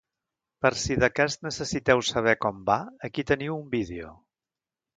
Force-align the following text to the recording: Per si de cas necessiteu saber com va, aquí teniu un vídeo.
Per 0.65 0.69
si 0.83 0.95
de 1.03 1.09
cas 1.19 1.35
necessiteu 1.49 2.01
saber 2.09 2.35
com 2.47 2.65
va, 2.71 2.79
aquí 3.09 3.27
teniu 3.35 3.57
un 3.61 3.69
vídeo. 3.79 4.15